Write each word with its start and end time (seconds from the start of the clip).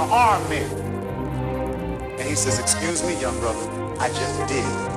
to 0.00 0.06
harm 0.06 0.48
me. 0.48 0.62
And 2.18 2.28
he 2.28 2.34
says, 2.34 2.58
Excuse 2.58 3.02
me, 3.04 3.20
young 3.20 3.38
brother, 3.40 3.66
I 3.98 4.08
just 4.08 4.48
did. 4.48 4.89